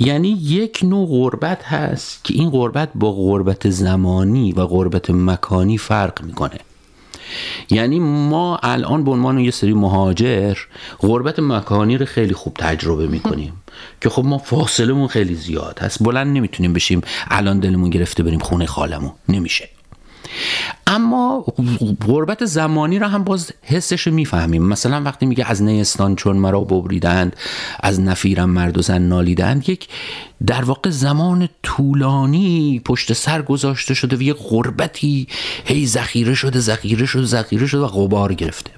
یعنی 0.00 0.28
یک 0.28 0.80
نوع 0.82 1.08
غربت 1.08 1.64
هست 1.64 2.24
که 2.24 2.34
این 2.34 2.50
غربت 2.50 2.88
با 2.94 3.12
غربت 3.12 3.70
زمانی 3.70 4.52
و 4.52 4.66
غربت 4.66 5.10
مکانی 5.10 5.78
فرق 5.78 6.22
می‌کنه. 6.22 6.58
یعنی 7.70 8.00
ما 8.00 8.56
الان 8.62 9.04
به 9.04 9.10
عنوان 9.10 9.38
یه 9.38 9.50
سری 9.50 9.72
مهاجر 9.72 10.54
غربت 10.98 11.38
مکانی 11.38 11.98
رو 11.98 12.06
خیلی 12.06 12.34
خوب 12.34 12.54
تجربه 12.54 13.06
می‌کنیم 13.06 13.52
که 14.00 14.08
خب 14.08 14.24
ما 14.24 14.38
فاصلمون 14.38 15.08
خیلی 15.08 15.34
زیاد 15.34 15.78
هست. 15.78 16.02
بلند 16.02 16.36
نمی‌تونیم 16.36 16.72
بشیم 16.72 17.00
الان 17.30 17.58
دلمون 17.58 17.90
گرفته 17.90 18.22
بریم 18.22 18.38
خونه 18.38 18.66
خالمون 18.66 19.12
نمیشه. 19.28 19.68
اما 20.86 21.44
غربت 22.06 22.44
زمانی 22.44 22.98
را 22.98 23.08
هم 23.08 23.24
باز 23.24 23.52
حسش 23.62 24.06
رو 24.06 24.12
می‌فهمیم. 24.12 24.62
مثلا 24.62 25.02
وقتی 25.02 25.26
میگه 25.26 25.50
از 25.50 25.62
نیستان 25.62 26.16
چون 26.16 26.36
مرا 26.36 26.60
ببریدند 26.60 27.36
از 27.80 28.00
نفیرم 28.00 28.50
مرد 28.50 28.78
و 28.78 28.82
زن 28.82 29.02
نالیدند 29.02 29.68
یک 29.68 29.88
در 30.46 30.64
واقع 30.64 30.90
زمان 30.90 31.48
طولانی 31.62 32.82
پشت 32.84 33.12
سر 33.12 33.42
گذاشته 33.42 33.94
شده 33.94 34.16
و 34.16 34.22
یک 34.22 34.36
غربتی 34.36 35.26
هی 35.64 35.86
ذخیره 35.86 36.34
شده 36.34 36.60
ذخیره 36.60 37.06
شده 37.06 37.24
ذخیره 37.24 37.66
شده 37.66 37.80
و 37.80 37.86
غبار 37.86 38.34
گرفته. 38.34 38.70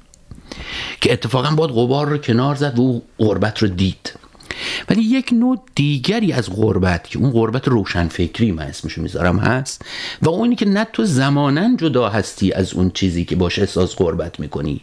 که 1.01 1.13
اتفاقا 1.13 1.51
باید 1.55 1.71
غبار 1.71 2.09
رو 2.09 2.19
کنار 2.19 2.55
زد 2.55 2.79
و 2.79 2.83
او 2.83 3.03
غربت 3.19 3.59
رو 3.59 3.69
دید. 3.69 4.20
ولی 4.89 5.03
یک 5.03 5.33
نوع 5.33 5.63
دیگری 5.75 6.33
از 6.33 6.51
غربت 6.51 7.09
که 7.09 7.19
اون 7.19 7.31
غربت 7.31 7.69
روشنفکری 7.69 8.53
من 8.53 8.63
اسمشو 8.63 9.03
می‌ذارم 9.03 9.39
هست 9.39 9.85
و 10.23 10.29
اونی 10.29 10.57
که 10.57 10.67
نه 10.67 10.87
تو 10.93 11.05
زمانا 11.05 11.77
جدا 11.77 12.09
هستی 12.09 12.53
از 12.53 12.75
اون 12.75 12.91
چیزی 12.91 13.25
که 13.25 13.37
باشه 13.37 13.63
احساس 13.63 13.97
غربت 13.97 14.41
می‌کنی 14.41 14.81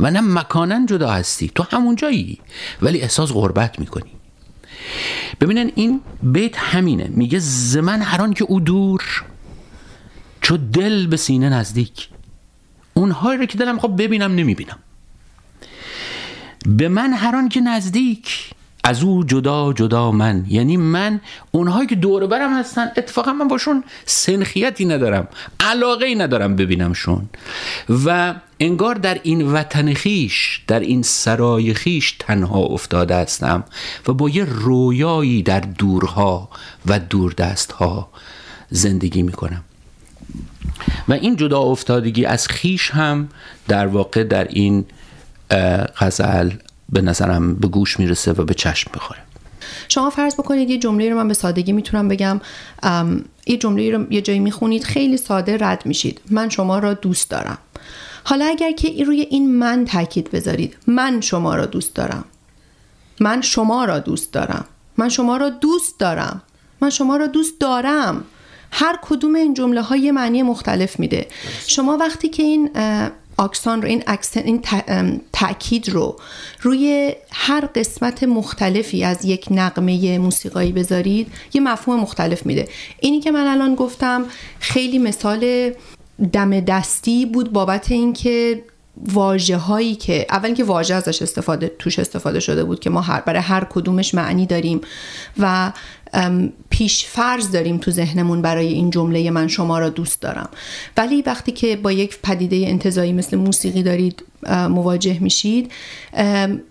و 0.00 0.10
نه 0.10 0.20
مکانا 0.20 0.86
جدا 0.86 1.10
هستی. 1.10 1.50
تو 1.54 1.64
همون 1.70 1.96
جایی 1.96 2.38
ولی 2.82 3.00
احساس 3.00 3.32
غربت 3.32 3.78
می‌کنی. 3.78 4.10
ببینن 5.40 5.70
این 5.74 6.00
بیت 6.22 6.58
همینه. 6.58 7.08
میگه 7.10 7.38
زمن 7.38 8.02
هران 8.02 8.32
که 8.32 8.44
او 8.44 8.60
دور 8.60 9.24
چو 10.40 10.56
دل 10.56 11.06
به 11.06 11.16
سینه 11.16 11.48
نزدیک. 11.48 12.08
اونهایی 12.94 13.38
رو 13.38 13.46
که 13.46 13.58
دلم 13.58 13.78
خب 13.78 14.02
ببینم 14.02 14.34
نمی‌بینم. 14.34 14.78
به 16.66 16.88
من 16.88 17.12
هران 17.12 17.48
که 17.48 17.60
نزدیک 17.60 18.50
از 18.84 19.02
او 19.02 19.24
جدا 19.24 19.72
جدا 19.72 20.10
من. 20.10 20.44
یعنی 20.48 20.76
من 20.76 21.20
اونهایی 21.50 21.86
که 21.86 21.94
دور 21.94 22.26
برم 22.26 22.58
هستن 22.58 22.90
اتفاقا 22.96 23.32
من 23.32 23.48
باشون 23.48 23.84
سنخیتی 24.06 24.84
ندارم 24.84 25.28
علاقه 25.60 26.06
ای 26.06 26.14
ندارم 26.14 26.56
ببینمشون. 26.56 27.28
و 28.06 28.34
انگار 28.60 28.94
در 28.94 29.20
این 29.22 29.52
وطن 29.52 29.94
خیش 29.94 30.60
در 30.66 30.80
این 30.80 31.02
سرای 31.02 31.74
خیش 31.74 32.16
تنها 32.18 32.58
افتاده 32.58 33.16
هستم 33.16 33.64
و 34.08 34.12
با 34.12 34.28
یه 34.28 34.44
رویایی 34.44 35.42
در 35.42 35.60
دورها 35.60 36.48
و 36.86 36.98
دوردستها 36.98 38.08
زندگی 38.70 39.22
می‌کنم. 39.22 39.64
و 41.08 41.12
این 41.12 41.36
جدا 41.36 41.60
افتادگی 41.60 42.24
از 42.24 42.48
خیش 42.48 42.90
هم 42.90 43.28
در 43.68 43.86
واقع 43.86 44.24
در 44.24 44.44
این 44.44 44.84
غزل 45.98 46.50
به 46.88 47.00
نظرم 47.00 47.54
به 47.54 47.68
گوش 47.68 48.00
می‌رسه 48.00 48.32
و 48.32 48.44
به 48.44 48.54
چشم 48.54 48.90
بخوره 48.94 49.20
شما 49.88 50.10
فرض 50.10 50.34
بکنید 50.34 50.70
یه 50.70 50.78
جمله 50.78 51.10
رو 51.10 51.16
من 51.16 51.28
به 51.28 51.34
سادگی 51.34 51.72
می‌تونم 51.72 52.08
بگم. 52.08 52.40
یه 53.46 53.56
جمله 53.56 53.90
رو 53.90 54.12
یه 54.12 54.22
جایی 54.22 54.38
می‌خونید 54.38 54.84
خیلی 54.84 55.16
ساده 55.16 55.56
رد 55.60 55.86
میشید. 55.86 56.20
من 56.30 56.48
شما 56.48 56.78
را 56.78 56.94
دوست 56.94 57.30
دارم. 57.30 57.58
حالا 58.24 58.44
اگر 58.44 58.72
که 58.72 59.04
روی 59.04 59.20
این 59.20 59.56
من 59.56 59.84
تاکید 59.84 60.30
بذارید 60.30 60.76
من 60.86 61.20
شما 61.20 61.54
را 61.54 61.66
دوست 61.66 61.94
دارم. 61.94 62.24
من 63.20 63.40
شما 63.40 63.84
را 63.84 63.98
دوست 63.98 64.32
دارم. 64.32 64.64
من 64.96 65.08
شما 65.08 65.36
را 65.36 65.48
دوست 65.48 65.98
دارم. 65.98 66.42
من 66.80 66.90
شما 66.90 67.16
را 67.16 67.26
دوست 67.26 67.60
دارم. 67.60 68.24
هر 68.70 68.98
کدوم 69.02 69.34
این 69.34 69.54
جمله 69.54 69.82
های 69.82 70.10
معنی 70.10 70.42
مختلف 70.42 71.00
میده. 71.00 71.26
شما 71.66 71.96
وقتی 71.96 72.28
که 72.28 72.42
این 72.42 72.70
آکسان 73.36 73.82
رو 73.82 73.88
این 73.88 74.02
اکسن 74.06 74.40
این 74.40 74.62
تاکید 75.32 75.88
رو 75.88 76.16
روی 76.62 77.14
هر 77.32 77.68
قسمت 77.74 78.22
مختلفی 78.22 79.04
از 79.04 79.24
یک 79.24 79.46
نقمه 79.50 80.18
موسیقایی 80.18 80.72
بذارید 80.72 81.32
یه 81.54 81.60
مفهوم 81.60 82.00
مختلف 82.00 82.46
میده. 82.46 82.68
اینی 83.00 83.20
که 83.20 83.30
من 83.30 83.46
الان 83.46 83.74
گفتم 83.74 84.24
خیلی 84.60 84.98
مثال 84.98 85.70
دم 86.32 86.60
دستی 86.60 87.26
بود 87.26 87.52
بابت 87.52 87.90
اینکه 87.90 88.64
واژه 88.96 89.56
هایی 89.56 89.94
که 89.94 90.26
اول 90.30 90.54
که 90.54 90.64
واژه 90.64 90.94
ازش 90.94 91.22
استفاده 91.22 91.72
توش 91.78 91.98
استفاده 91.98 92.40
شده 92.40 92.64
بود 92.64 92.80
که 92.80 92.90
ما 92.90 93.00
هر 93.00 93.20
برای 93.20 93.40
هر 93.40 93.64
کدومش 93.64 94.14
معنی 94.14 94.46
داریم 94.46 94.80
و 95.38 95.72
پیش 96.70 97.06
فرض 97.06 97.50
داریم 97.50 97.78
تو 97.78 97.90
ذهنمون 97.90 98.42
برای 98.42 98.66
این 98.66 98.90
جمله 98.90 99.30
من 99.30 99.48
شما 99.48 99.78
را 99.78 99.88
دوست 99.88 100.20
دارم. 100.20 100.48
ولی 100.96 101.22
وقتی 101.22 101.52
که 101.52 101.76
با 101.76 101.92
یک 101.92 102.18
پدیده 102.22 102.56
انتظایی 102.56 103.12
مثل 103.12 103.36
موسیقی 103.36 103.82
دارید 103.82 104.24
مواجه 104.50 105.18
میشید 105.18 105.72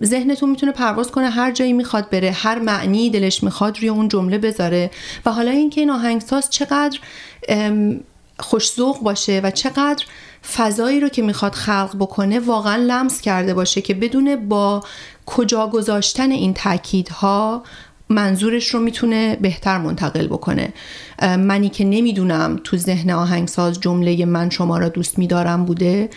ذهنتون 0.03 0.49
می‌تونه 0.49 0.71
پرواز 0.71 1.12
کنه 1.12 1.29
هر 1.29 1.51
جایی 1.51 1.73
می‌خواد 1.73 2.10
بره 2.10 2.32
هر 2.32 2.60
معنی 2.60 3.10
دلش 3.10 3.43
می‌خواد 3.43 3.77
روی 3.79 3.89
اون 3.89 4.08
جمله 4.08 4.38
بذاره. 4.38 4.91
و 5.25 5.32
حالا 5.32 5.51
اینکه 5.51 5.82
این 5.82 5.89
آهنگساز 5.89 6.49
چقدر 6.49 6.99
خوشذوق 8.39 8.99
باشه 8.99 9.41
و 9.43 9.51
چقدر 9.51 10.06
فضایی 10.56 10.99
رو 10.99 11.10
که 11.10 11.21
می‌خواد 11.21 11.53
خلق 11.53 11.95
بکنه 11.99 12.39
واقعا 12.39 12.75
لمس 12.75 13.21
کرده 13.21 13.53
باشه 13.53 13.82
که 13.82 13.93
بدون 13.93 14.36
با 14.36 14.84
کجا 15.25 15.67
گذاشتن 15.67 16.32
این 16.32 16.53
تاکیدها 16.53 17.63
منظورش 18.13 18.69
رو 18.69 18.80
می‌تونه 18.80 19.38
بهتر 19.41 19.78
منتقل 19.78 20.28
بکنه. 20.28 20.73
منی 21.21 21.69
که 21.69 21.86
نمی‌دونم 21.86 22.60
تو 22.63 22.78
ذهن 22.78 23.10
آهنگساز 23.10 23.80
جمله 23.80 24.26
من 24.26 24.49
شما 24.49 24.78
را 24.78 24.89
دوست 24.89 25.19
میدارم 25.19 25.65
بوده. 25.65 26.10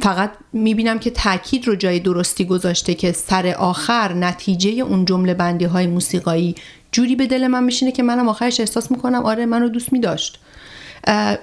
فقط 0.00 0.30
می‌بینم 0.52 0.98
که 0.98 1.10
تاکید 1.10 1.68
رو 1.68 1.74
جای 1.76 2.00
درستی 2.00 2.44
گذاشته 2.44 2.94
که 2.94 3.12
سر 3.12 3.54
آخر 3.58 4.12
نتیجه 4.12 4.70
اون 4.70 5.04
جمله 5.04 5.34
بندی 5.34 5.64
های 5.64 5.86
موسیقایی 5.86 6.54
جوری 6.92 7.16
به 7.16 7.26
دل 7.26 7.46
من 7.46 7.64
میشینه 7.64 7.92
که 7.92 8.02
منم 8.02 8.28
آخرش 8.28 8.60
احساس 8.60 8.90
می‌کنم 8.90 9.24
آره 9.24 9.46
منو 9.46 9.68
دوست 9.68 9.92
میداشت. 9.92 10.40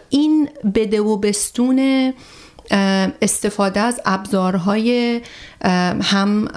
این 0.09 0.49
بده 0.75 1.01
و 1.01 1.17
بستون 1.17 2.13
استفاده 3.21 3.79
از 3.79 4.01
ابزارهای 4.05 5.21
هم 6.01 6.47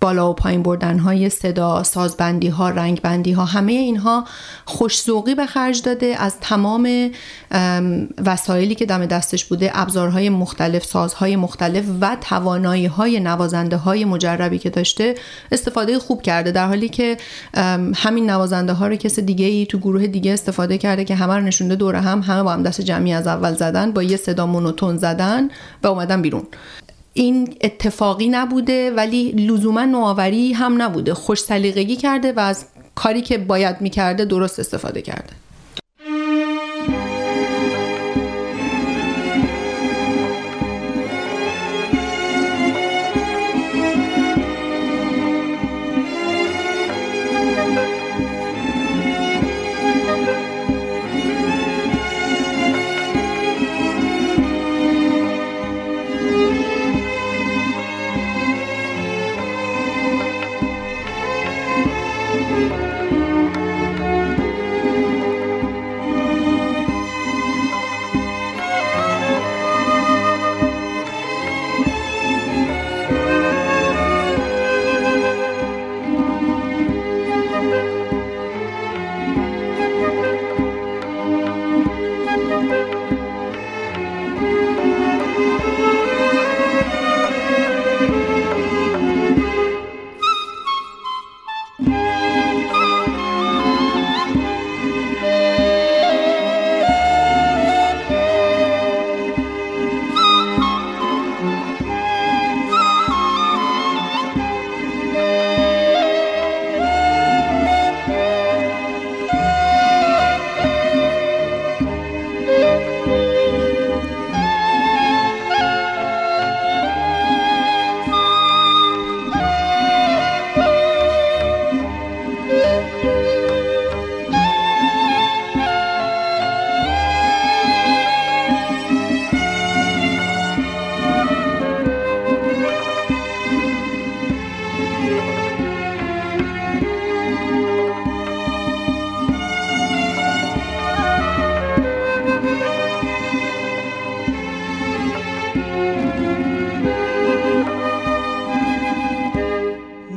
بالا 0.00 0.30
و 0.30 0.34
پایین 0.34 0.62
بردن 0.62 0.98
های 0.98 1.30
صدا 1.30 1.82
سازبندی 1.82 2.48
ها 2.48 2.68
رنگ 2.70 3.00
بندی 3.00 3.32
ها 3.32 3.44
همه 3.44 3.72
اینها 3.72 4.24
خوشزوقی 4.64 5.34
به 5.34 5.46
خرج 5.46 5.82
داده. 5.82 6.16
از 6.18 6.40
تمام 6.40 7.10
وسایلی 8.24 8.74
که 8.74 8.86
دم 8.86 9.06
دستش 9.06 9.44
بوده 9.44 9.70
ابزارهای 9.74 10.28
مختلف 10.28 10.84
سازهای 10.84 11.36
مختلف 11.36 11.84
و 12.00 12.16
توانایی 12.20 12.86
های 12.86 13.20
نوازنده 13.20 13.76
های 13.76 14.04
مجربی 14.04 14.58
که 14.58 14.70
داشته 14.70 15.14
استفاده 15.52 15.98
خوب 15.98 16.22
کرده. 16.22 16.52
در 16.52 16.66
حالی 16.66 16.88
که 16.88 17.16
همین 17.94 18.30
نوازنده 18.30 18.72
ها 18.72 18.86
رو 18.86 18.96
کس 18.96 19.18
دیگه 19.18 19.46
ای 19.46 19.66
تو 19.66 19.78
گروه 19.78 20.06
دیگه 20.06 20.32
استفاده 20.32 20.78
کرده 20.78 21.04
که 21.04 21.14
همه 21.14 21.34
رو 21.34 21.40
نشونده 21.40 21.76
دور 21.76 21.96
هم 21.96 22.20
همه 22.20 22.42
با 22.42 22.52
هم 22.52 22.62
دست 22.62 22.80
جمعی 22.80 23.12
از 23.12 23.26
اول 23.26 23.54
زدن 23.54 23.92
با 23.92 24.02
یه 24.02 24.16
صدا 24.16 24.46
مونوتون 24.46 24.96
زدن 24.96 25.48
و 25.82 25.86
اومدن 25.86 26.22
بیرون. 26.22 26.42
این 27.18 27.54
اتفاقی 27.60 28.28
نبوده 28.28 28.90
ولی 28.90 29.32
لزوما 29.32 29.84
نوآوری 29.84 30.52
هم 30.52 30.82
نبوده. 30.82 31.14
خوش 31.14 31.40
سلیقگی 31.40 31.96
کرده 31.96 32.32
و 32.32 32.40
از 32.40 32.64
کاری 32.94 33.22
که 33.22 33.38
باید 33.38 33.80
می‌کرده 33.80 34.24
درست 34.24 34.58
استفاده 34.60 35.02
کرده. 35.02 35.32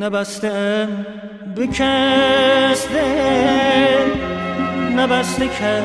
نبسته 0.01 0.87
به 1.55 1.67
کس 1.67 2.87
دل 2.87 4.07
نبسته 4.97 5.47
کس 5.47 5.83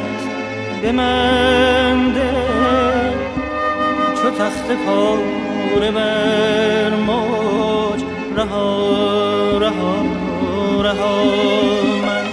دل. 0.82 0.96
چو 4.22 4.30
تخت 4.30 4.70
پاره 4.86 5.90
بر 5.90 6.90
موج 6.90 8.02
رها 8.36 9.58
رها 9.58 9.96
رها 10.82 11.24
من. 12.06 12.26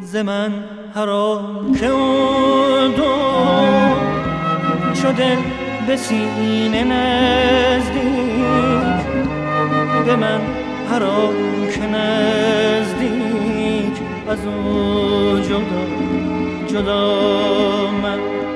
ز 0.00 0.16
من 0.16 0.52
حرام 0.94 1.74
که 1.74 1.88
دو 2.96 3.12
چو 5.02 5.12
دل 5.12 5.36
به 5.86 5.96
سینه 5.96 6.84
نزدیک. 6.84 8.71
به 10.06 10.16
من 10.16 10.40
هر 10.90 11.02
که 11.74 11.86
نزدیک 11.86 13.12
از 14.28 14.38
او 14.46 15.38
جدا 15.38 15.84
جدا 16.66 17.90
من. 18.02 18.51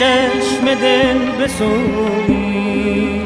چشم 0.00 0.74
دل 0.74 1.30
بسوی 1.30 3.20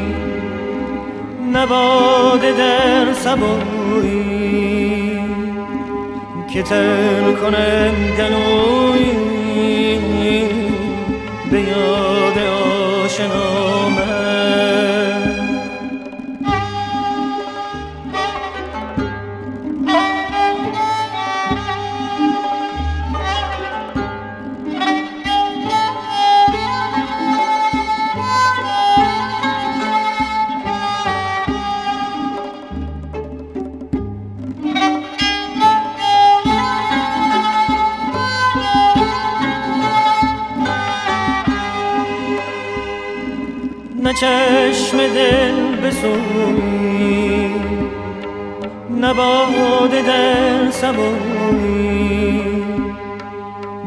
نباده 1.53 2.53
در 2.53 3.13
سبوی 3.13 4.15
که 6.53 6.63
تر 6.63 7.33
کنم 7.33 7.95
گلوی 8.19 9.11
به 11.51 11.61
یاد 11.61 12.39
چشم 44.21 44.97
دل 44.97 45.77
بسوی 45.77 47.51
نباد 49.01 49.91
در 50.07 50.71
سبوی 50.71 52.41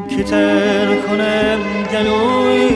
که 0.08 0.22
تر 0.22 0.86
کنم 0.86 1.58
گلوی 1.92 2.68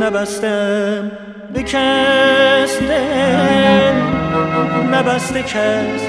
نبستم 0.00 1.10
به 1.54 1.62
کس 1.62 2.78
دل 2.78 3.94
نبسته 4.92 5.42
کس 5.42 6.02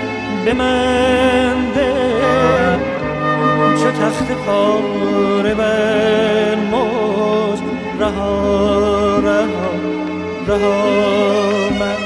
به 0.45 0.53
من 0.53 1.53
دل. 1.75 2.77
چه 3.77 3.91
تخت 3.91 4.31
پاره 4.31 5.53
بر 5.53 6.55
موج 6.55 7.59
رها 7.99 9.19
رها 9.19 9.71
رها 10.47 11.69
من. 11.79 11.97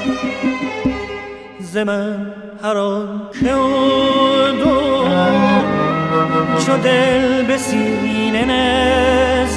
ز 1.59 1.77
من 1.77 2.33
هر 2.63 2.73
که 3.41 3.53
دو 4.63 5.05
چو 6.65 6.77
دل 6.83 7.43
به 7.43 7.57
سینه 7.57 8.45
نزدیک 8.45 9.54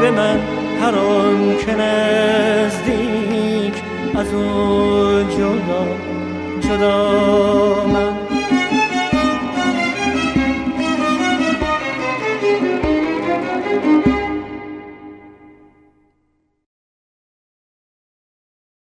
به 0.00 0.10
من 0.10 0.40
هر 0.80 0.94
آن 0.94 1.56
که 1.56 1.74
نزدیک 1.74 3.74
از 4.16 4.34
او 4.34 5.22
جدا 5.22 5.86
جدا 6.60 7.86
من. 7.92 8.19